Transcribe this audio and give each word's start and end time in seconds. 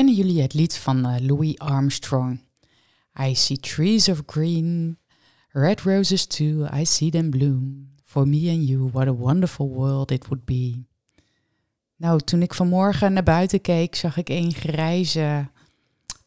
Kennen 0.00 0.18
jullie 0.18 0.42
het 0.42 0.54
lied 0.54 0.76
van 0.76 1.06
eh, 1.06 1.20
Louis 1.20 1.58
Armstrong? 1.58 2.40
I 3.20 3.34
see 3.34 3.58
trees 3.58 4.08
of 4.08 4.22
green, 4.26 4.98
red 5.50 5.80
roses 5.80 6.26
too, 6.26 6.66
I 6.74 6.84
see 6.84 7.10
them 7.10 7.30
bloom. 7.30 7.88
For 8.04 8.28
me 8.28 8.50
and 8.50 8.68
you, 8.68 8.90
what 8.90 9.06
a 9.06 9.14
wonderful 9.14 9.68
world 9.68 10.10
it 10.10 10.26
would 10.26 10.44
be. 10.44 10.84
Nou, 11.96 12.20
toen 12.20 12.42
ik 12.42 12.54
vanmorgen 12.54 13.12
naar 13.12 13.22
buiten 13.22 13.60
keek, 13.60 13.94
zag 13.94 14.16
ik 14.16 14.28
een 14.28 14.52
grijze 14.52 15.48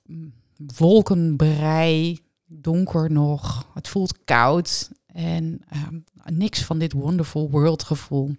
mm, 0.05 0.33
wolkenbrei, 0.75 2.19
donker 2.45 3.11
nog. 3.11 3.69
Het 3.73 3.87
voelt 3.87 4.23
koud 4.23 4.89
en 5.05 5.61
ehm, 5.69 5.99
niks 6.37 6.63
van 6.63 6.79
dit 6.79 6.93
wonderful 6.93 7.49
world 7.49 7.83
gevoel. 7.83 8.35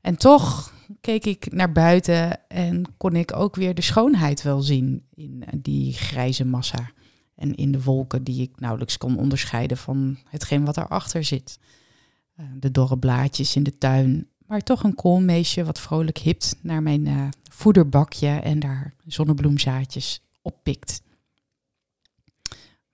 En 0.00 0.16
toch 0.16 0.74
keek 1.00 1.24
ik 1.24 1.52
naar 1.52 1.72
buiten 1.72 2.48
en 2.48 2.84
kon 2.96 3.16
ik 3.16 3.36
ook 3.36 3.56
weer 3.56 3.74
de 3.74 3.82
schoonheid 3.82 4.42
wel 4.42 4.60
zien 4.60 5.06
in 5.14 5.42
eh, 5.46 5.52
die 5.62 5.92
grijze 5.92 6.44
massa. 6.44 6.90
En 7.34 7.54
in 7.54 7.72
de 7.72 7.82
wolken 7.82 8.24
die 8.24 8.42
ik 8.42 8.60
nauwelijks 8.60 8.98
kon 8.98 9.18
onderscheiden 9.18 9.76
van 9.76 10.18
hetgeen 10.28 10.64
wat 10.64 10.76
erachter 10.76 11.24
zit. 11.24 11.58
Eh, 12.34 12.46
de 12.54 12.70
dorre 12.70 12.98
blaadjes 12.98 13.56
in 13.56 13.62
de 13.62 13.78
tuin, 13.78 14.28
maar 14.46 14.60
toch 14.60 14.82
een 14.82 14.94
koolmeesje 14.94 15.64
wat 15.64 15.80
vrolijk 15.80 16.18
hipt 16.18 16.56
naar 16.62 16.82
mijn 16.82 17.06
uh, 17.06 17.28
voederbakje 17.50 18.28
en 18.28 18.58
daar 18.58 18.94
zonnebloemzaadjes 19.06 20.20
oppikt. 20.42 21.02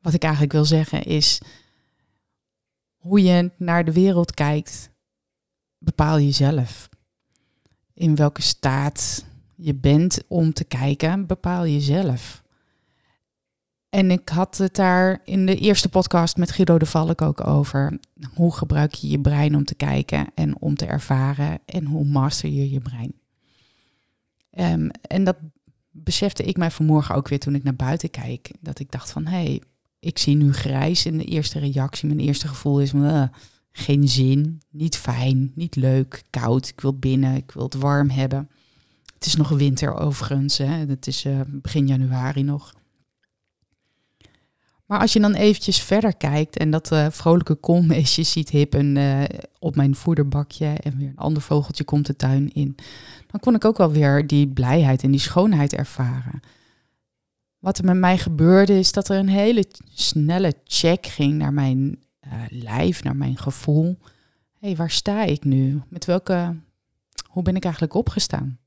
Wat 0.00 0.14
ik 0.14 0.22
eigenlijk 0.22 0.52
wil 0.52 0.64
zeggen 0.64 1.02
is, 1.02 1.40
hoe 2.96 3.22
je 3.22 3.50
naar 3.56 3.84
de 3.84 3.92
wereld 3.92 4.34
kijkt, 4.34 4.90
bepaal 5.78 6.18
je 6.18 6.30
zelf 6.30 6.88
in 7.94 8.16
welke 8.16 8.42
staat 8.42 9.24
je 9.54 9.74
bent 9.74 10.22
om 10.28 10.52
te 10.52 10.64
kijken, 10.64 11.26
bepaal 11.26 11.64
je 11.64 11.80
zelf. 11.80 12.42
En 13.88 14.10
ik 14.10 14.28
had 14.28 14.56
het 14.56 14.74
daar 14.74 15.20
in 15.24 15.46
de 15.46 15.56
eerste 15.56 15.88
podcast 15.88 16.36
met 16.36 16.50
Guido 16.50 16.78
de 16.78 16.86
Valk 16.86 17.22
ook 17.22 17.46
over. 17.46 17.98
Hoe 18.34 18.54
gebruik 18.54 18.94
je 18.94 19.08
je 19.08 19.20
brein 19.20 19.56
om 19.56 19.64
te 19.64 19.74
kijken 19.74 20.26
en 20.34 20.60
om 20.60 20.74
te 20.74 20.86
ervaren 20.86 21.58
en 21.64 21.84
hoe 21.84 22.04
master 22.04 22.50
je 22.50 22.70
je 22.70 22.80
brein? 22.80 23.12
Um, 24.58 24.90
en 25.00 25.24
dat 25.24 25.36
besefte 25.90 26.42
ik 26.42 26.56
mij 26.56 26.70
vanmorgen 26.70 27.14
ook 27.14 27.28
weer 27.28 27.38
toen 27.38 27.54
ik 27.54 27.62
naar 27.62 27.74
buiten 27.74 28.10
kijk. 28.10 28.50
Dat 28.60 28.78
ik 28.78 28.90
dacht 28.90 29.10
van, 29.10 29.26
hé, 29.26 29.42
hey, 29.42 29.62
ik 29.98 30.18
zie 30.18 30.36
nu 30.36 30.52
grijs. 30.52 31.04
En 31.04 31.18
de 31.18 31.24
eerste 31.24 31.58
reactie, 31.58 32.08
mijn 32.08 32.20
eerste 32.20 32.48
gevoel 32.48 32.80
is, 32.80 32.92
geen 33.72 34.08
zin, 34.08 34.62
niet 34.70 34.96
fijn, 34.96 35.52
niet 35.54 35.76
leuk, 35.76 36.22
koud. 36.30 36.68
Ik 36.68 36.80
wil 36.80 36.98
binnen, 36.98 37.34
ik 37.34 37.50
wil 37.50 37.62
het 37.64 37.74
warm 37.74 38.10
hebben. 38.10 38.50
Het 39.14 39.26
is 39.26 39.36
nog 39.36 39.48
winter 39.48 39.94
overigens, 39.94 40.58
hè. 40.58 40.86
het 40.86 41.06
is 41.06 41.24
uh, 41.24 41.40
begin 41.46 41.86
januari 41.86 42.42
nog. 42.42 42.72
Maar 44.86 45.00
als 45.00 45.12
je 45.12 45.20
dan 45.20 45.34
eventjes 45.34 45.82
verder 45.82 46.16
kijkt 46.16 46.56
en 46.56 46.70
dat 46.70 46.92
uh, 46.92 47.06
vrolijke 47.10 47.54
koolmeesje 47.54 48.22
ziet 48.22 48.50
hippen 48.50 48.96
uh, 48.96 49.22
op 49.58 49.76
mijn 49.76 49.94
voederbakje 49.94 50.66
en 50.66 50.96
weer 50.96 51.08
een 51.08 51.16
ander 51.16 51.42
vogeltje 51.42 51.84
komt 51.84 52.06
de 52.06 52.16
tuin 52.16 52.52
in, 52.52 52.74
dan 53.26 53.40
kon 53.40 53.54
ik 53.54 53.64
ook 53.64 53.76
wel 53.76 53.92
weer 53.92 54.26
die 54.26 54.48
blijheid 54.48 55.02
en 55.02 55.10
die 55.10 55.20
schoonheid 55.20 55.72
ervaren. 55.72 56.40
Wat 57.58 57.78
er 57.78 57.84
met 57.84 57.96
mij 57.96 58.18
gebeurde 58.18 58.78
is 58.78 58.92
dat 58.92 59.08
er 59.08 59.18
een 59.18 59.28
hele 59.28 59.64
snelle 59.92 60.54
check 60.64 61.06
ging 61.06 61.34
naar 61.34 61.52
mijn 61.52 61.98
uh, 62.26 62.44
lijf, 62.48 63.02
naar 63.02 63.16
mijn 63.16 63.38
gevoel. 63.38 63.98
Hé, 64.58 64.68
hey, 64.68 64.76
waar 64.76 64.90
sta 64.90 65.22
ik 65.24 65.44
nu? 65.44 65.80
Met 65.88 66.04
welke, 66.04 66.56
hoe 67.26 67.42
ben 67.42 67.56
ik 67.56 67.64
eigenlijk 67.64 67.94
opgestaan? 67.94 68.58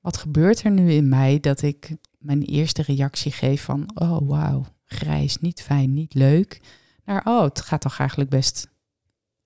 Wat 0.00 0.16
gebeurt 0.16 0.62
er 0.62 0.70
nu 0.70 0.92
in 0.92 1.08
mij 1.08 1.40
dat 1.40 1.62
ik 1.62 1.96
mijn 2.18 2.42
eerste 2.42 2.82
reactie 2.82 3.32
geef 3.32 3.62
van, 3.62 3.90
oh 3.94 4.28
wauw, 4.28 4.64
grijs, 4.84 5.38
niet 5.38 5.62
fijn, 5.62 5.92
niet 5.92 6.14
leuk, 6.14 6.60
naar, 7.04 7.26
oh, 7.26 7.42
het 7.42 7.60
gaat 7.60 7.80
toch 7.80 7.98
eigenlijk 7.98 8.30
best 8.30 8.72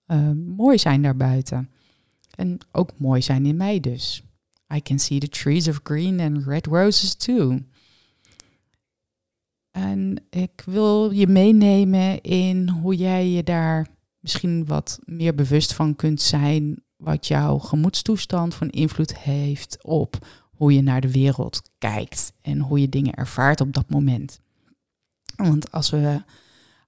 uh, 0.07 0.31
mooi 0.47 0.79
zijn 0.79 1.03
daarbuiten. 1.03 1.71
En 2.35 2.59
ook 2.73 2.99
mooi 2.99 3.23
zijn 3.23 3.47
in 3.47 3.57
mij 3.57 3.81
dus. 3.81 4.23
I 4.75 4.83
can 4.83 4.99
see 4.99 5.19
the 5.19 5.29
trees 5.29 5.69
of 5.69 5.81
green 5.83 6.21
and 6.21 6.47
red 6.47 6.67
roses 6.67 7.15
too. 7.15 7.59
En 9.78 10.16
ik 10.31 10.62
wil 10.66 11.11
je 11.11 11.27
meenemen 11.27 12.21
in 12.21 12.69
hoe 12.69 12.97
jij 12.97 13.28
je 13.28 13.43
daar 13.43 13.87
misschien 14.19 14.66
wat 14.66 14.99
meer 15.05 15.34
bewust 15.34 15.72
van 15.75 15.97
kunt 15.97 16.21
zijn. 16.21 16.83
Wat 16.97 17.27
jouw 17.27 17.59
gemoedstoestand 17.59 18.55
van 18.55 18.69
invloed 18.69 19.19
heeft 19.19 19.78
op 19.83 20.27
hoe 20.43 20.72
je 20.75 20.83
naar 20.83 21.00
de 21.00 21.11
wereld 21.11 21.62
kijkt 21.78 22.33
en 22.43 22.59
hoe 22.59 22.81
je 22.81 22.89
dingen 22.89 23.15
ervaart 23.15 23.61
op 23.61 23.72
dat 23.72 23.91
moment. 23.91 24.41
Want 25.37 25.72
als, 25.72 25.91
we, 25.91 26.22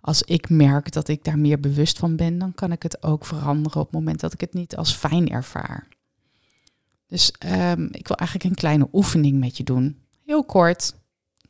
als 0.00 0.22
ik 0.22 0.48
merk 0.48 0.92
dat 0.92 1.08
ik 1.08 1.24
daar 1.24 1.38
meer 1.38 1.60
bewust 1.60 1.98
van 1.98 2.16
ben, 2.16 2.38
dan 2.38 2.54
kan 2.54 2.72
ik 2.72 2.82
het 2.82 3.02
ook 3.02 3.26
veranderen 3.26 3.80
op 3.80 3.86
het 3.86 3.94
moment 3.94 4.20
dat 4.20 4.32
ik 4.32 4.40
het 4.40 4.54
niet 4.54 4.76
als 4.76 4.92
fijn 4.92 5.28
ervaar. 5.28 5.88
Dus 7.06 7.34
um, 7.46 7.88
ik 7.90 8.08
wil 8.08 8.16
eigenlijk 8.16 8.50
een 8.50 8.56
kleine 8.56 8.88
oefening 8.92 9.38
met 9.38 9.56
je 9.56 9.64
doen. 9.64 9.98
Heel 10.24 10.44
kort, 10.44 10.94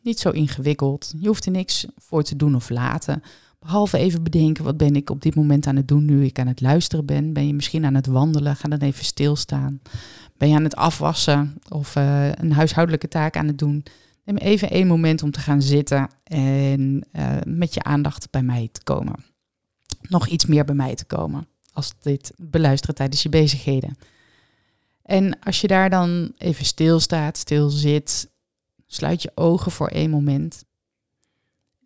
niet 0.03 0.21
zo 0.21 0.31
ingewikkeld. 0.31 1.13
Je 1.19 1.27
hoeft 1.27 1.47
er 1.47 1.53
niks 1.53 1.87
voor 1.97 2.23
te 2.23 2.37
doen 2.37 2.55
of 2.55 2.71
laten. 2.71 3.23
Behalve 3.59 3.99
even 3.99 4.23
bedenken, 4.23 4.65
wat 4.65 4.77
ben 4.77 4.97
ik 4.97 5.11
op 5.11 5.23
dit 5.23 5.35
moment 5.35 5.67
aan 5.67 5.77
het 5.77 5.89
doen 5.89 6.05
nu 6.05 6.25
ik 6.25 6.39
aan 6.39 6.47
het 6.47 6.61
luisteren 6.61 7.07
ben? 7.07 7.33
Ben 7.33 7.47
je 7.47 7.55
misschien 7.55 7.85
aan 7.85 7.95
het 7.95 8.07
wandelen? 8.07 8.57
Ga 8.57 8.69
dan 8.69 8.79
even 8.79 9.05
stilstaan. 9.05 9.81
Ben 10.37 10.49
je 10.49 10.55
aan 10.55 10.65
het 10.65 10.77
afwassen 10.77 11.59
of 11.69 11.97
uh, 11.97 12.33
een 12.33 12.53
huishoudelijke 12.53 13.09
taak 13.09 13.37
aan 13.37 13.47
het 13.47 13.59
doen? 13.59 13.85
Neem 14.25 14.37
even 14.37 14.71
één 14.71 14.87
moment 14.87 15.23
om 15.23 15.31
te 15.31 15.41
gaan 15.41 15.63
zitten 15.63 16.11
en 16.25 17.07
uh, 17.13 17.37
met 17.47 17.75
je 17.75 17.83
aandacht 17.83 18.31
bij 18.31 18.43
mij 18.43 18.69
te 18.73 18.83
komen. 18.85 19.25
Nog 20.09 20.27
iets 20.27 20.47
meer 20.47 20.65
bij 20.65 20.75
mij 20.75 20.95
te 20.95 21.05
komen 21.05 21.47
als 21.73 21.93
dit 22.01 22.33
beluisteren 22.37 22.95
tijdens 22.95 23.23
je 23.23 23.29
bezigheden. 23.29 23.97
En 25.03 25.39
als 25.41 25.61
je 25.61 25.67
daar 25.67 25.91
dan 25.91 26.33
even 26.37 26.65
stilstaat, 26.65 27.37
stil 27.37 27.71
zit, 27.71 28.31
Sluit 28.93 29.23
je 29.23 29.33
ogen 29.35 29.73
voor 29.73 29.89
één 29.89 30.11
moment. 30.11 30.65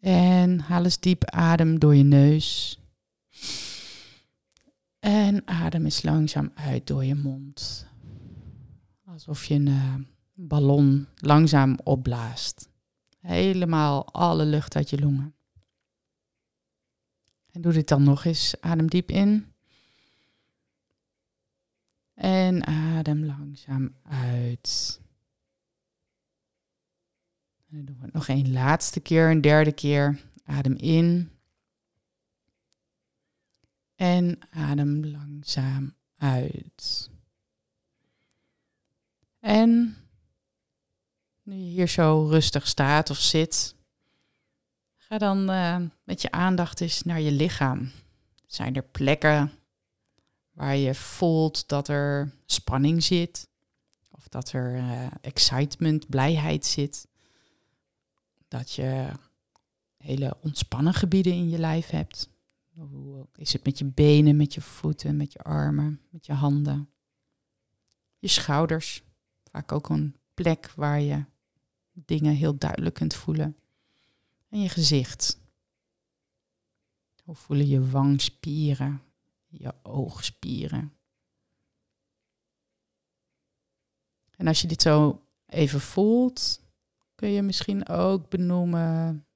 En 0.00 0.60
haal 0.60 0.84
eens 0.84 1.00
diep 1.00 1.24
adem 1.24 1.78
door 1.78 1.94
je 1.94 2.02
neus. 2.02 2.78
En 4.98 5.48
adem 5.48 5.84
eens 5.84 6.02
langzaam 6.02 6.52
uit 6.54 6.86
door 6.86 7.04
je 7.04 7.14
mond. 7.14 7.86
Alsof 9.04 9.44
je 9.44 9.54
een 9.54 9.66
uh, 9.66 9.94
ballon 10.34 11.06
langzaam 11.14 11.78
opblaast. 11.82 12.68
Helemaal 13.20 14.12
alle 14.12 14.44
lucht 14.44 14.76
uit 14.76 14.90
je 14.90 14.98
longen. 14.98 15.34
En 17.50 17.60
doe 17.60 17.72
dit 17.72 17.88
dan 17.88 18.02
nog 18.02 18.24
eens. 18.24 18.60
Adem 18.60 18.88
diep 18.88 19.10
in. 19.10 19.52
En 22.14 22.66
adem 22.66 23.24
langzaam 23.24 23.94
uit. 24.02 25.02
Dan 27.74 27.84
doen 27.84 28.00
we 28.00 28.08
nog 28.12 28.28
één 28.28 28.52
laatste 28.52 29.00
keer, 29.00 29.30
een 29.30 29.40
derde 29.40 29.72
keer. 29.72 30.20
Adem 30.44 30.74
in. 30.74 31.30
En 33.94 34.38
adem 34.50 35.06
langzaam 35.06 35.94
uit. 36.16 37.10
En 39.40 39.96
nu 41.42 41.54
je 41.54 41.60
hier 41.60 41.88
zo 41.88 42.26
rustig 42.30 42.66
staat 42.66 43.10
of 43.10 43.18
zit, 43.18 43.74
ga 44.96 45.18
dan 45.18 45.50
uh, 45.50 45.76
met 46.04 46.22
je 46.22 46.30
aandacht 46.30 46.80
eens 46.80 47.02
naar 47.02 47.20
je 47.20 47.32
lichaam. 47.32 47.90
Zijn 48.46 48.74
er 48.74 48.84
plekken 48.84 49.52
waar 50.50 50.76
je 50.76 50.94
voelt 50.94 51.68
dat 51.68 51.88
er 51.88 52.32
spanning 52.46 53.02
zit? 53.02 53.48
Of 54.10 54.28
dat 54.28 54.52
er 54.52 54.76
uh, 54.76 55.06
excitement, 55.20 56.08
blijheid 56.08 56.66
zit? 56.66 57.06
Dat 58.58 58.72
je 58.72 59.12
hele 59.96 60.36
ontspannen 60.40 60.94
gebieden 60.94 61.32
in 61.32 61.48
je 61.48 61.58
lijf 61.58 61.88
hebt. 61.88 62.28
Hoe 62.74 63.26
is 63.36 63.52
het 63.52 63.64
met 63.64 63.78
je 63.78 63.84
benen, 63.84 64.36
met 64.36 64.54
je 64.54 64.60
voeten, 64.60 65.16
met 65.16 65.32
je 65.32 65.38
armen, 65.38 66.00
met 66.10 66.26
je 66.26 66.32
handen? 66.32 66.90
Je 68.18 68.28
schouders, 68.28 69.02
vaak 69.44 69.72
ook 69.72 69.88
een 69.88 70.16
plek 70.34 70.70
waar 70.70 71.00
je 71.00 71.24
dingen 71.92 72.34
heel 72.34 72.58
duidelijk 72.58 72.94
kunt 72.94 73.14
voelen. 73.14 73.56
En 74.48 74.60
je 74.60 74.68
gezicht. 74.68 75.40
Hoe 77.22 77.34
voelen 77.34 77.66
je 77.66 77.90
wangspieren, 77.90 79.02
je 79.46 79.74
oogspieren? 79.82 80.92
En 84.36 84.46
als 84.46 84.60
je 84.60 84.68
dit 84.68 84.82
zo 84.82 85.26
even 85.46 85.80
voelt, 85.80 86.63
kun 87.14 87.28
je 87.28 87.42
misschien 87.42 87.88
ook 87.88 88.28
benoemen 88.28 89.26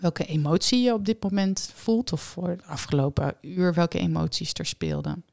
welke 0.00 0.24
emotie 0.24 0.82
je 0.82 0.92
op 0.92 1.04
dit 1.04 1.22
moment 1.22 1.70
voelt 1.74 2.12
of 2.12 2.22
voor 2.22 2.48
het 2.48 2.62
afgelopen 2.62 3.36
uur 3.40 3.74
welke 3.74 3.98
emoties 3.98 4.52
er 4.52 4.66
speelden. 4.66 5.24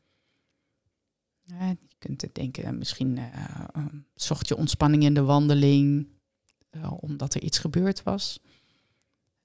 Je 1.43 1.77
kunt 1.97 2.25
denken, 2.33 2.77
misschien 2.77 3.17
uh, 3.17 3.85
zocht 4.13 4.47
je 4.47 4.57
ontspanning 4.57 5.03
in 5.03 5.13
de 5.13 5.23
wandeling 5.23 6.07
uh, 6.71 6.93
omdat 6.99 7.33
er 7.33 7.41
iets 7.41 7.59
gebeurd 7.59 8.03
was. 8.03 8.39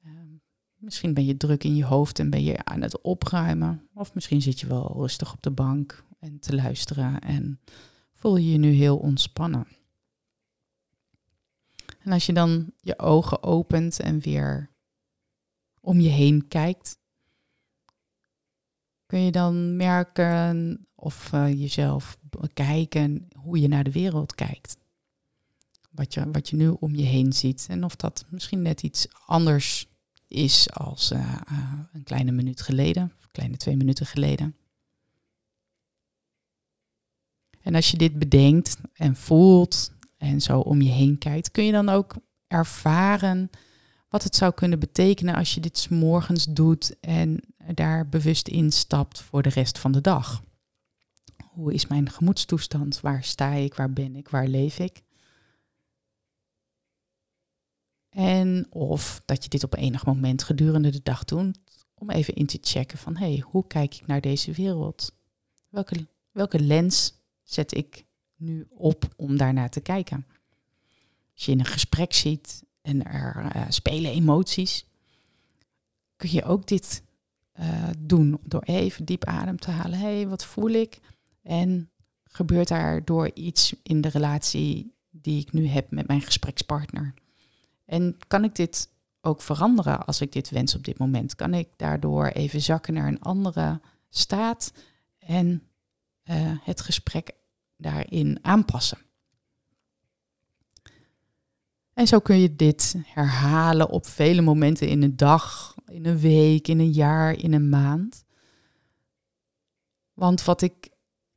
Ehm, 0.05 0.29
misschien 0.77 1.15
ben 1.15 1.25
je 1.25 1.37
druk 1.37 1.65
in 1.65 1.77
je 1.77 1.85
hoofd 1.85 2.19
en 2.19 2.31
ben 2.31 2.43
je 2.43 2.65
aan 2.65 2.83
het 2.83 3.01
opruimen. 3.01 3.89
Of 3.95 4.15
misschien 4.15 4.43
zit 4.43 4.61
je 4.61 4.67
wel 4.67 4.93
rustig 4.93 5.33
op 5.33 5.43
de 5.43 5.51
bank 5.51 6.05
en 6.19 6.39
te 6.39 6.55
luisteren 6.55 7.21
en 7.21 7.61
voel 8.13 8.37
je 8.37 8.51
je 8.51 8.59
nu 8.59 8.71
heel 8.71 8.97
ontspannen. 8.97 9.67
En 12.07 12.13
als 12.13 12.27
je 12.27 12.33
dan 12.33 12.73
je 12.81 12.99
ogen 12.99 13.43
opent 13.43 14.01
en 14.01 14.21
weer 14.21 14.71
om 15.81 16.01
je 16.01 16.09
heen 16.09 16.49
kijkt, 16.49 16.99
kun 19.07 19.21
je 19.21 19.31
dan 19.31 19.77
merken 19.77 20.87
of 20.95 21.33
uh, 21.33 21.61
jezelf 21.61 22.19
bekijken 22.21 23.29
hoe 23.37 23.61
je 23.61 23.69
naar 23.69 23.85
de 23.85 23.91
wereld 23.93 24.35
kijkt. 24.35 24.77
Wat 25.91 26.15
je, 26.15 26.31
wat 26.31 26.49
je 26.49 26.57
nu 26.57 26.69
om 26.69 26.95
je 26.95 27.05
heen 27.05 27.33
ziet. 27.33 27.67
En 27.69 27.85
of 27.85 27.97
dat 27.97 28.25
misschien 28.29 28.63
net 28.63 28.83
iets 28.83 29.07
anders 29.27 29.89
is 30.29 30.73
als 30.73 31.13
uh, 31.13 31.41
uh, 31.53 31.81
een 31.93 32.03
kleine 32.03 32.33
minuut 32.33 32.61
geleden, 32.61 33.13
of 33.19 33.31
kleine 33.31 33.57
twee 33.57 33.77
minuten 33.77 34.07
geleden. 34.07 34.57
En 37.61 37.75
als 37.75 37.91
je 37.91 37.97
dit 37.97 38.19
bedenkt 38.19 38.77
en 38.93 39.17
voelt 39.17 39.95
en 40.17 40.41
zo 40.41 40.59
om 40.59 40.83
je 40.83 40.91
heen 40.91 41.19
kijkt, 41.19 41.51
kun 41.51 41.65
je 41.65 41.73
dan 41.73 41.89
ook 41.89 42.15
ervaren 42.47 43.51
wat 44.09 44.23
het 44.23 44.37
zou 44.37 44.53
kunnen 44.53 44.79
betekenen 44.79 45.35
als 45.35 45.55
je 45.55 45.61
dit 45.61 45.91
morgens 45.91 46.45
doet 46.45 47.01
en 47.01 47.41
daar 47.75 48.09
bewust 48.09 48.49
instapt 48.49 49.21
voor 49.21 49.43
de 49.43 49.49
rest 49.49 49.79
van 49.79 49.93
de 49.93 50.01
dag. 50.01 50.43
Hoe 51.51 51.73
is 51.73 51.87
mijn 51.87 52.11
gemoedstoestand? 52.11 53.01
Waar 53.01 53.25
sta 53.25 53.53
ik? 53.53 53.75
Waar 53.75 53.93
ben 53.93 54.17
ik? 54.17 54.29
Waar 54.29 54.47
leef 54.47 54.79
ik? 54.79 55.03
En 58.09 58.67
of 58.71 59.23
dat 59.25 59.43
je 59.43 59.49
dit 59.49 59.65
op 59.65 59.75
enig 59.75 60.07
moment 60.07 60.43
gedurende 60.43 60.91
de 60.91 61.03
dag 61.03 61.25
doet 61.25 61.59
om 61.95 62.11
even 62.11 62.35
in 62.35 62.47
te 62.47 62.59
checken 62.61 62.99
van 62.99 63.17
hé, 63.17 63.33
hey, 63.33 63.45
hoe 63.47 63.67
kijk 63.67 63.95
ik 63.95 64.07
naar 64.07 64.21
deze 64.21 64.53
wereld? 64.53 65.13
Welke, 65.69 66.07
welke 66.31 66.61
lens 66.61 67.15
zet 67.43 67.75
ik 67.75 68.07
nu 68.37 68.67
op 68.71 69.09
om 69.17 69.37
daarnaar 69.37 69.71
te 69.71 69.81
kijken? 69.81 70.27
Als 71.35 71.45
je 71.45 71.53
in 71.53 71.59
een 71.59 71.67
gesprek 71.67 72.13
ziet 72.13 72.65
en 72.83 73.05
er 73.05 73.57
uh, 73.57 73.63
spelen 73.69 74.11
emoties, 74.11 74.87
kun 76.17 76.33
je 76.33 76.45
ook 76.45 76.67
dit 76.67 77.03
uh, 77.61 77.89
doen 77.99 78.39
door 78.45 78.63
even 78.63 79.05
diep 79.05 79.25
adem 79.25 79.59
te 79.59 79.71
halen. 79.71 79.99
Hé, 79.99 80.15
hey, 80.15 80.29
wat 80.29 80.45
voel 80.45 80.71
ik? 80.71 81.01
En 81.43 81.91
gebeurt 82.25 82.69
daar 82.69 83.05
door 83.05 83.31
iets 83.35 83.75
in 83.83 84.01
de 84.01 84.09
relatie 84.09 84.95
die 85.11 85.41
ik 85.41 85.53
nu 85.53 85.67
heb 85.67 85.91
met 85.91 86.07
mijn 86.07 86.21
gesprekspartner? 86.23 87.15
En 87.85 88.17
kan 88.27 88.45
ik 88.45 88.55
dit 88.55 88.89
ook 89.21 89.43
veranderen 89.43 90.07
als 90.07 90.21
ik 90.21 90.33
dit 90.33 90.51
wens 90.51 90.75
op 90.75 90.85
dit 90.85 90.99
moment? 90.99 91.35
Kan 91.35 91.55
ik 91.55 91.69
daardoor 91.77 92.27
even 92.27 92.61
zakken 92.61 92.95
naar 92.95 93.09
een 93.09 93.21
andere 93.21 93.81
staat 94.09 94.73
en 95.19 95.63
uh, 96.31 96.53
het 96.63 96.81
gesprek 96.81 97.31
daarin 97.77 98.39
aanpassen? 98.43 98.99
En 101.95 102.07
zo 102.07 102.19
kun 102.19 102.39
je 102.39 102.57
dit 102.57 102.95
herhalen 103.07 103.91
op 103.91 104.07
vele 104.07 104.43
momenten 104.43 104.89
in 104.89 105.03
een 105.03 105.17
dag, 105.17 105.75
in 105.87 106.07
een 106.07 106.19
week, 106.19 106.69
in 106.69 106.79
een 106.79 106.93
jaar, 106.93 107.39
in 107.39 107.53
een 107.53 107.69
maand. 107.69 108.25
Want 110.13 110.45
wat 110.45 110.63
ik 110.63 110.89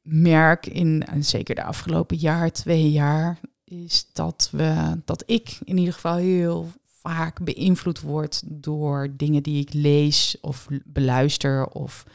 merk 0.01 0.65
in, 0.65 1.03
zeker 1.19 1.55
de 1.55 1.63
afgelopen 1.63 2.17
jaar, 2.17 2.51
twee 2.51 2.91
jaar, 2.91 3.39
is 3.63 4.09
dat, 4.13 4.49
we, 4.51 5.01
dat 5.05 5.23
ik 5.25 5.57
in 5.63 5.77
ieder 5.77 5.93
geval 5.93 6.15
heel 6.15 6.67
vaak 6.83 7.43
beïnvloed 7.43 8.01
word 8.01 8.41
door 8.45 9.13
dingen 9.17 9.43
die 9.43 9.61
ik 9.61 9.73
lees 9.73 10.37
of 10.41 10.67
beluister 10.85 11.67
of 11.67 12.05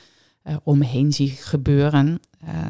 uh, 0.44 0.56
om 0.62 0.78
me 0.78 0.84
heen 0.84 1.12
zie 1.12 1.30
gebeuren, 1.30 2.20
uh, 2.44 2.68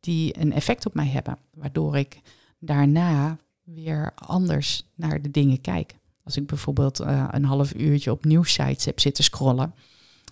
die 0.00 0.40
een 0.40 0.52
effect 0.52 0.86
op 0.86 0.94
mij 0.94 1.08
hebben. 1.08 1.38
Waardoor 1.54 1.96
ik 1.96 2.20
daarna 2.58 3.38
weer 3.62 4.12
anders 4.14 4.82
naar 4.94 5.22
de 5.22 5.30
dingen 5.30 5.60
kijk. 5.60 5.94
Als 6.24 6.36
ik 6.36 6.46
bijvoorbeeld 6.46 7.00
uh, 7.00 7.28
een 7.30 7.44
half 7.44 7.74
uurtje 7.74 8.10
op 8.10 8.24
nieuwsites 8.24 8.84
heb 8.84 9.00
zitten 9.00 9.24
scrollen 9.24 9.74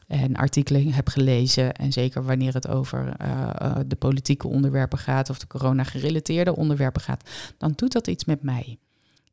en 0.06 0.36
artikelen 0.36 0.92
heb 0.92 1.08
gelezen, 1.08 1.74
en 1.74 1.92
zeker 1.92 2.24
wanneer 2.24 2.54
het 2.54 2.68
over 2.68 3.14
uh, 3.22 3.50
uh, 3.62 3.76
de 3.86 3.96
politieke 3.96 4.48
onderwerpen 4.48 4.98
gaat 4.98 5.30
of 5.30 5.38
de 5.38 5.46
corona-gerelateerde 5.46 6.56
onderwerpen 6.56 7.02
gaat, 7.02 7.30
dan 7.58 7.72
doet 7.76 7.92
dat 7.92 8.06
iets 8.06 8.24
met 8.24 8.42
mij. 8.42 8.78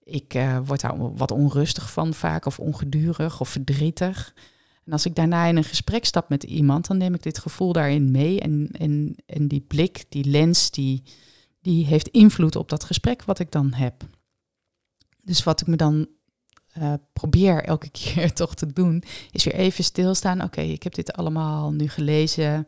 Ik 0.04 0.40
word 0.66 0.82
daar 0.82 1.16
wat 1.16 1.32
onrustig 1.32 1.92
van 1.92 2.14
vaak, 2.14 2.46
of 2.46 2.60
ongedurig 2.60 3.40
of 3.40 3.50
verdrietig. 3.50 4.34
En 4.86 4.92
als 4.92 5.06
ik 5.06 5.16
daarna 5.16 5.46
in 5.46 5.58
een 5.58 5.64
gesprek 5.64 6.06
stap 6.06 6.30
met 6.30 6.44
iemand, 6.44 6.88
dan 6.88 6.98
neem 6.98 7.14
ik 7.14 7.24
dit 7.24 7.38
gevoel 7.38 7.74
daarin 7.74 8.12
mee. 8.12 8.40
En, 8.40 8.70
en, 8.72 9.16
en 9.26 9.48
die 9.48 9.62
blik, 9.62 10.06
die 10.10 10.26
lens, 10.26 10.72
die, 10.72 11.04
die 11.62 11.86
heeft 11.86 12.08
invloed 12.08 12.56
op 12.56 12.70
dat 12.70 12.84
gesprek 12.84 13.24
wat 13.24 13.40
ik 13.40 13.52
dan 13.52 13.74
heb. 13.74 14.08
Dus 15.22 15.44
wat 15.44 15.62
ik 15.62 15.68
me 15.68 15.76
dan 15.76 16.08
uh, 16.78 16.94
probeer 17.14 17.64
elke 17.64 17.90
keer 18.00 18.34
toch 18.34 18.56
te 18.56 18.74
doen, 18.74 19.04
is 19.32 19.44
weer 19.44 19.56
even 19.56 19.84
stilstaan. 19.84 20.42
Oké, 20.42 20.62
ik 20.62 20.84
heb 20.84 20.94
dit 20.94 21.14
allemaal 21.14 21.72
nu 21.72 21.88
gelezen 21.88 22.68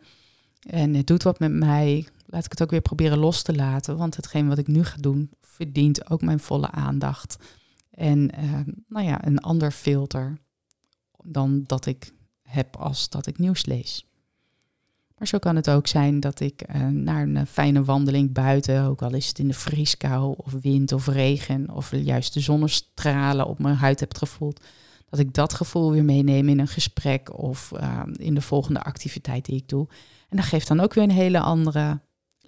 en 0.60 0.94
het 0.94 1.08
doet 1.08 1.24
wat 1.24 1.40
met 1.40 1.52
mij. 1.52 2.08
Laat 2.26 2.46
ik 2.46 2.52
het 2.52 2.62
ook 2.62 2.72
weer 2.72 2.82
proberen 2.82 3.18
los 3.18 3.42
te 3.42 3.56
laten, 3.56 3.98
want 3.98 4.16
hetgeen 4.16 4.48
wat 4.48 4.58
ik 4.58 4.68
nu 4.68 4.84
ga 4.84 4.98
doen, 5.00 5.32
verdient 5.42 6.10
ook 6.10 6.22
mijn 6.22 6.40
volle 6.40 6.72
aandacht. 6.72 7.36
En 7.92 8.32
uh, 8.40 8.60
nou 8.88 9.06
ja, 9.06 9.26
een 9.26 9.40
ander 9.40 9.72
filter 9.72 10.38
dan 11.26 11.64
dat 11.66 11.86
ik 11.86 12.14
heb 12.42 12.76
als 12.76 13.10
dat 13.10 13.28
ik 13.28 13.38
nieuws 13.38 13.66
lees. 13.66 14.06
Maar 15.18 15.28
zo 15.28 15.38
kan 15.38 15.56
het 15.56 15.70
ook 15.70 15.88
zijn 15.88 16.20
dat 16.20 16.40
ik 16.40 16.64
uh, 16.76 16.88
naar 16.88 17.22
een 17.22 17.48
fijne 17.48 17.84
wandeling 17.84 18.34
buiten, 18.34 18.84
ook 18.84 19.02
al 19.02 19.14
is 19.14 19.28
het 19.28 19.40
in 19.40 19.48
de 19.48 19.54
vrieskou 19.54 20.34
of 20.38 20.52
wind 20.62 20.92
of 20.92 21.08
regen 21.08 21.70
of 21.70 21.96
juist 21.96 22.34
de 22.34 22.40
zonnestralen 22.40 23.48
op 23.48 23.60
mijn 23.60 23.76
huid 23.76 24.00
heb 24.00 24.18
gevoeld, 24.18 24.66
dat 25.10 25.20
ik 25.20 25.34
dat 25.34 25.54
gevoel 25.54 25.92
weer 25.92 26.04
meeneem 26.04 26.50
in 26.50 26.60
een 26.60 26.68
gesprek 26.68 27.40
of 27.40 27.72
uh, 27.76 28.02
in 28.14 28.34
de 28.34 28.42
volgende 28.42 28.82
activiteit 28.82 29.46
die 29.46 29.56
ik 29.56 29.70
doe. 29.70 29.88
En 30.30 30.38
dat 30.38 30.46
geeft 30.46 30.68
dan 30.68 30.80
ook 30.80 30.94
weer 30.94 31.04
een 31.04 31.12
hele 31.12 31.40
andere 31.40 32.00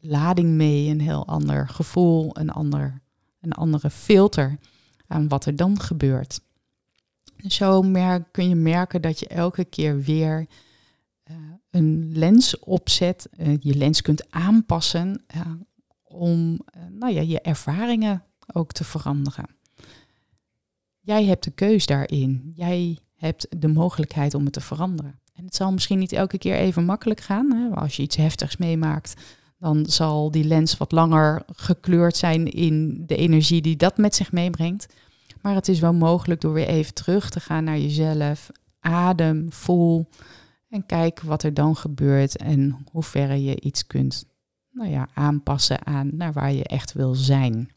lading 0.01 0.49
mee, 0.49 0.89
een 0.89 1.01
heel 1.01 1.27
ander 1.27 1.69
gevoel, 1.69 2.37
een, 2.39 2.49
ander, 2.49 3.01
een 3.41 3.51
andere 3.53 3.89
filter 3.89 4.57
aan 5.07 5.27
wat 5.27 5.45
er 5.45 5.55
dan 5.55 5.79
gebeurt. 5.79 6.39
Zo 7.37 7.81
kun 8.31 8.49
je 8.49 8.55
merken 8.55 9.01
dat 9.01 9.19
je 9.19 9.27
elke 9.27 9.65
keer 9.65 10.01
weer 10.01 10.47
uh, 11.31 11.35
een 11.69 12.11
lens 12.13 12.59
opzet, 12.59 13.29
uh, 13.37 13.57
je 13.59 13.75
lens 13.75 14.01
kunt 14.01 14.31
aanpassen 14.31 15.23
uh, 15.35 15.41
om 16.03 16.59
nou 16.89 17.13
ja, 17.13 17.21
je 17.21 17.41
ervaringen 17.41 18.23
ook 18.53 18.71
te 18.71 18.83
veranderen. 18.83 19.55
Jij 20.99 21.25
hebt 21.25 21.43
de 21.43 21.51
keus 21.51 21.85
daarin. 21.85 22.51
Jij 22.55 22.97
hebt 23.15 23.47
de 23.61 23.67
mogelijkheid 23.67 24.33
om 24.33 24.43
het 24.43 24.53
te 24.53 24.61
veranderen. 24.61 25.19
En 25.33 25.45
het 25.45 25.55
zal 25.55 25.71
misschien 25.71 25.99
niet 25.99 26.11
elke 26.11 26.37
keer 26.37 26.55
even 26.55 26.85
makkelijk 26.85 27.21
gaan. 27.21 27.51
Hè? 27.51 27.75
Als 27.75 27.95
je 27.95 28.03
iets 28.03 28.15
heftigs 28.15 28.57
meemaakt, 28.57 29.13
dan 29.59 29.85
zal 29.85 30.31
die 30.31 30.43
lens 30.43 30.77
wat 30.77 30.91
langer 30.91 31.43
gekleurd 31.55 32.15
zijn 32.15 32.51
in 32.51 33.03
de 33.05 33.15
energie 33.15 33.61
die 33.61 33.75
dat 33.75 33.97
met 33.97 34.15
zich 34.15 34.31
meebrengt. 34.31 34.87
Maar 35.41 35.55
het 35.55 35.67
is 35.67 35.79
wel 35.79 35.93
mogelijk 35.93 36.41
door 36.41 36.53
weer 36.53 36.67
even 36.67 36.93
terug 36.93 37.29
te 37.29 37.39
gaan 37.39 37.63
naar 37.63 37.79
jezelf. 37.79 38.49
Adem, 38.79 39.51
voel. 39.51 40.09
En 40.69 40.85
kijk 40.85 41.21
wat 41.21 41.43
er 41.43 41.53
dan 41.53 41.75
gebeurt 41.75 42.37
en 42.37 42.85
hoe 42.91 43.03
ver 43.03 43.35
je 43.35 43.61
iets 43.61 43.87
kunt 43.87 44.25
nou 44.71 44.89
ja, 44.89 45.07
aanpassen 45.13 45.85
aan 45.85 46.09
naar 46.13 46.33
waar 46.33 46.53
je 46.53 46.63
echt 46.63 46.93
wil 46.93 47.15
zijn. 47.15 47.69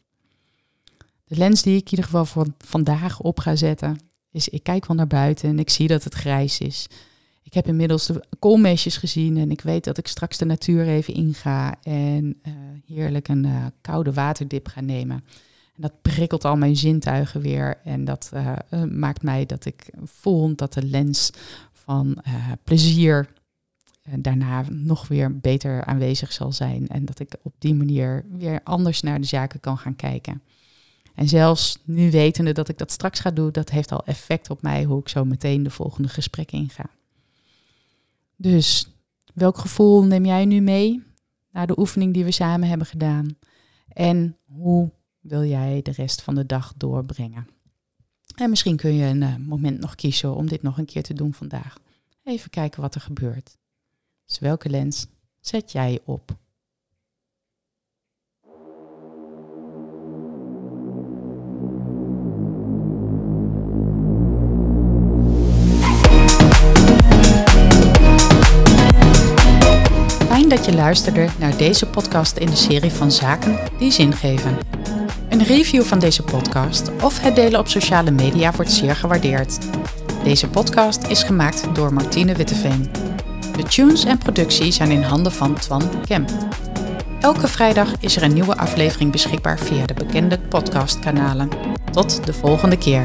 De 1.25 1.37
lens 1.37 1.61
die 1.61 1.75
ik 1.75 1.83
in 1.83 1.89
ieder 1.89 2.05
geval 2.05 2.25
voor 2.25 2.47
vandaag 2.57 3.19
op 3.19 3.39
ga 3.39 3.55
zetten, 3.55 3.99
is 4.31 4.49
ik 4.49 4.63
kijk 4.63 4.85
wel 4.85 4.97
naar 4.97 5.07
buiten 5.07 5.49
en 5.49 5.59
ik 5.59 5.69
zie 5.69 5.87
dat 5.87 6.03
het 6.03 6.13
grijs 6.13 6.59
is. 6.59 6.87
Ik 7.43 7.53
heb 7.53 7.67
inmiddels 7.67 8.05
de 8.05 8.23
koolmeesjes 8.39 8.97
gezien 8.97 9.37
en 9.37 9.51
ik 9.51 9.61
weet 9.61 9.83
dat 9.83 9.97
ik 9.97 10.07
straks 10.07 10.37
de 10.37 10.45
natuur 10.45 10.87
even 10.87 11.13
inga 11.13 11.75
en 11.81 12.39
uh, 12.43 12.53
heerlijk 12.85 13.27
een 13.27 13.45
uh, 13.45 13.65
koude 13.81 14.13
waterdip 14.13 14.67
ga 14.67 14.81
nemen. 14.81 15.23
En 15.75 15.81
dat 15.81 16.01
prikkelt 16.01 16.45
al 16.45 16.55
mijn 16.55 16.75
zintuigen 16.75 17.41
weer. 17.41 17.77
En 17.83 18.05
dat 18.05 18.29
eh, 18.33 18.53
eh, 18.69 18.83
maakt 18.83 19.23
mij 19.23 19.45
dat 19.45 19.65
ik 19.65 19.89
voel 20.03 20.55
dat 20.55 20.73
de 20.73 20.83
lens 20.83 21.29
van 21.73 22.21
uh, 22.27 22.51
plezier 22.63 23.29
daarna 24.15 24.63
nog 24.69 25.07
weer 25.07 25.39
beter 25.39 25.85
aanwezig 25.85 26.31
zal 26.31 26.51
zijn. 26.51 26.87
En 26.87 27.05
dat 27.05 27.19
ik 27.19 27.35
op 27.41 27.53
die 27.57 27.73
manier 27.73 28.25
weer 28.31 28.59
anders 28.63 29.01
naar 29.01 29.19
de 29.19 29.27
zaken 29.27 29.59
kan 29.59 29.77
gaan 29.77 29.95
kijken. 29.95 30.41
En 31.15 31.27
zelfs 31.27 31.77
nu 31.83 32.11
wetende 32.11 32.51
dat 32.51 32.69
ik 32.69 32.77
dat 32.77 32.91
straks 32.91 33.19
ga 33.19 33.31
doen, 33.31 33.51
dat 33.51 33.69
heeft 33.69 33.91
al 33.91 34.05
effect 34.05 34.49
op 34.49 34.61
mij 34.61 34.83
hoe 34.83 34.99
ik 34.99 35.09
zo 35.09 35.25
meteen 35.25 35.63
de 35.63 35.69
volgende 35.69 36.09
gesprekken 36.09 36.57
inga. 36.57 36.89
Dus 38.35 38.87
welk 39.33 39.57
gevoel 39.57 40.03
neem 40.03 40.25
jij 40.25 40.45
nu 40.45 40.59
mee 40.61 41.03
naar 41.51 41.67
de 41.67 41.79
oefening 41.79 42.13
die 42.13 42.23
we 42.23 42.31
samen 42.31 42.67
hebben 42.67 42.87
gedaan? 42.87 43.37
En 43.87 44.37
hoe 44.45 44.91
wil 45.21 45.43
jij 45.43 45.81
de 45.81 45.91
rest 45.91 46.21
van 46.21 46.35
de 46.35 46.45
dag 46.45 46.73
doorbrengen? 46.77 47.47
En 48.35 48.49
misschien 48.49 48.75
kun 48.75 48.93
je 48.93 49.05
een 49.05 49.21
uh, 49.21 49.35
moment 49.35 49.79
nog 49.79 49.95
kiezen 49.95 50.35
om 50.35 50.47
dit 50.47 50.61
nog 50.61 50.77
een 50.77 50.85
keer 50.85 51.03
te 51.03 51.13
doen 51.13 51.33
vandaag. 51.33 51.77
Even 52.23 52.49
kijken 52.49 52.81
wat 52.81 52.95
er 52.95 53.01
gebeurt. 53.01 53.57
Dus 54.25 54.39
welke 54.39 54.69
lens 54.69 55.07
zet 55.39 55.71
jij 55.71 55.99
op? 56.05 56.39
Fijn 70.27 70.49
dat 70.49 70.65
je 70.65 70.73
luisterde 70.73 71.29
naar 71.39 71.57
deze 71.57 71.87
podcast 71.87 72.37
in 72.37 72.45
de 72.45 72.55
serie 72.55 72.91
van 72.91 73.11
Zaken 73.11 73.59
die 73.77 73.91
zin 73.91 74.13
geven. 74.13 74.80
Een 75.31 75.43
review 75.43 75.83
van 75.83 75.99
deze 75.99 76.23
podcast 76.23 76.91
of 77.01 77.21
het 77.21 77.35
delen 77.35 77.59
op 77.59 77.67
sociale 77.67 78.11
media 78.11 78.51
wordt 78.51 78.71
zeer 78.71 78.95
gewaardeerd. 78.95 79.57
Deze 80.23 80.47
podcast 80.47 81.07
is 81.07 81.23
gemaakt 81.23 81.75
door 81.75 81.93
Martine 81.93 82.35
Witteveen. 82.35 82.91
De 83.55 83.63
tunes 83.63 84.05
en 84.05 84.17
productie 84.17 84.71
zijn 84.71 84.91
in 84.91 85.01
handen 85.01 85.31
van 85.31 85.53
Twan 85.53 85.83
Kemp. 86.05 86.29
Elke 87.19 87.47
vrijdag 87.47 87.93
is 87.99 88.15
er 88.15 88.23
een 88.23 88.33
nieuwe 88.33 88.57
aflevering 88.57 89.11
beschikbaar 89.11 89.59
via 89.59 89.85
de 89.85 89.93
bekende 89.93 90.39
podcastkanalen. 90.39 91.49
Tot 91.91 92.25
de 92.25 92.33
volgende 92.33 92.77
keer. 92.77 93.03